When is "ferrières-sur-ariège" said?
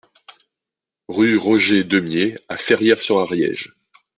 2.57-3.75